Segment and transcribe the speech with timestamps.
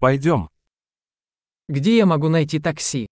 [0.00, 0.48] Пойдем.
[1.68, 3.06] Где я могу найти такси?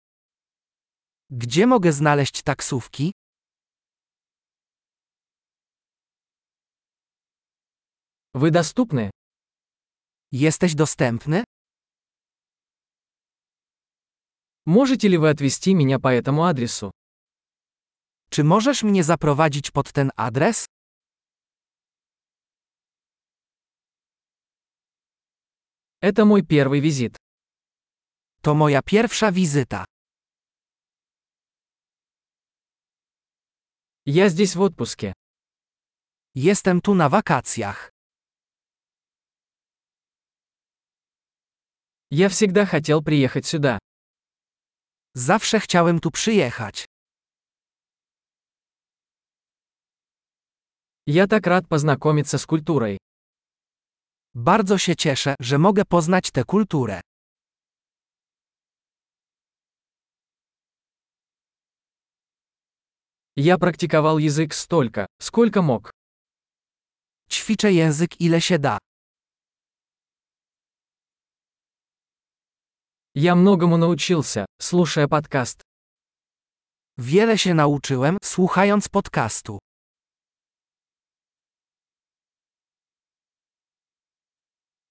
[1.31, 3.13] Gdzie mogę znaleźć taksówki?
[8.35, 9.11] Вы доступны?
[10.33, 11.45] Jesteś dostępny?
[14.67, 16.91] Можете ли вы отвезти меня по этому адресу?
[18.31, 20.67] Czy możesz mnie zaprowadzić pod ten adres?
[26.09, 27.17] Это мой первый визит.
[28.45, 29.85] To moja pierwsza wizyta.
[34.05, 35.13] Я здесь в отпуске.
[36.33, 37.91] Jestem tu na wakacjach.
[42.11, 43.81] Я всегда хотел приехать сюда.
[45.15, 46.87] Zawsze chciałem tu przyjechać.
[51.07, 52.99] Я так рад познакомиться с культурой.
[54.36, 57.02] Bardzo się cieszę, że mogę poznać tę kulturę.
[63.36, 65.92] Я практиковал язык столько, сколько мог.
[67.30, 68.78] Ćwiczę język ile się da.
[73.16, 75.62] Я многому научился, слушая подкаст.
[76.98, 79.60] Wiele się nauczyłem, słuchając podcastu.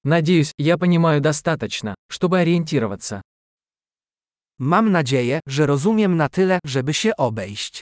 [0.05, 3.23] Надеюсь, я понимаю достаточно, чтобы ориентироваться.
[4.59, 7.81] Mam nadzieję, że rozumiem na tyle, żeby się obejść.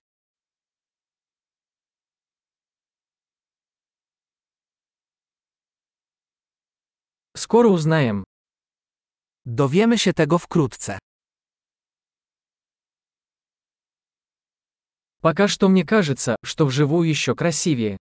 [7.37, 8.23] Скоро узнаем.
[9.45, 10.99] Dowiemy się tego wkrótce.
[15.21, 17.97] Пока что мне кажется, что вживую еще красивее.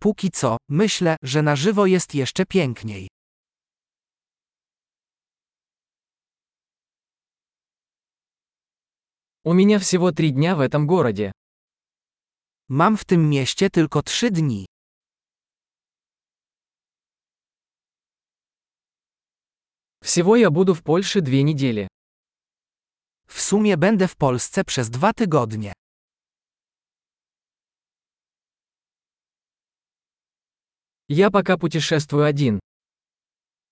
[0.00, 3.08] Póki co, myślę, że na żywo jest jeszcze piękniej.
[9.44, 11.32] У меня всего три дня в этом городе.
[12.68, 14.66] Mam w tym mieście tylko trzy dni.
[20.02, 21.88] Всего я буду в Польше две недели.
[23.26, 25.72] W sumie będę w Polsce przez dwa tygodnie.
[31.09, 32.59] Я пока путешествую один.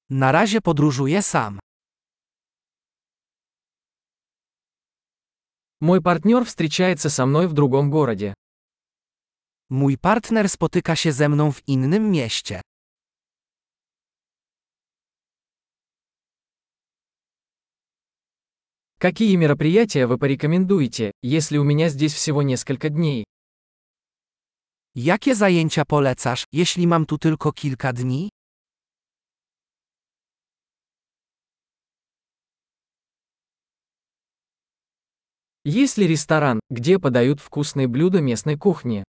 [0.10, 1.60] Na razie podróżuję sam.
[5.82, 8.34] Мой партнер встречается со мной в другом городе.
[9.70, 12.62] Mój partner spotyka się ze mną w innym mieście.
[18.98, 23.26] Какие мероприятия вы порекомендуете, если у меня здесь всего несколько дней?
[24.95, 28.29] Jakie zajęcia polecasz, jeśli mam tu tylko kilka dni?
[35.65, 39.05] Есть ли ресторан, где подают вкусные блюда местной кухни?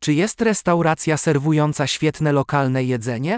[0.00, 3.36] Czy jest restauracja serwująca świetne lokalne jedzenie?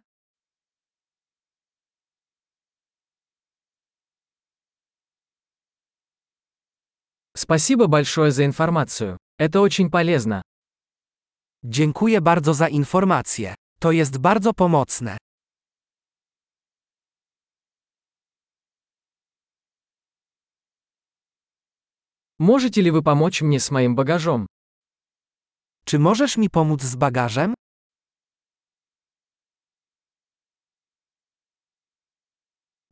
[7.36, 9.16] Спасибо большое за информацию.
[9.38, 10.42] Это очень полезно.
[11.64, 13.54] Dziękuję bardzo za informacje.
[13.80, 15.18] To jest bardzo pomocne.
[22.38, 24.46] Можете ли вы помочь мне с моим багажом?
[25.84, 27.54] Czy możesz mi pomóc z bagażem?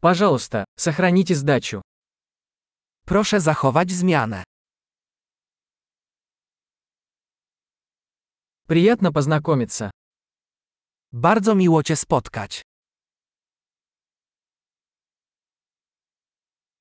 [0.01, 1.83] Пожалуйста, сохраните сдачу.
[3.07, 4.45] Proszę zachować zmianę.
[8.67, 9.91] Приятно познакомиться.
[11.13, 12.63] Bardzo miło Cię spotkać.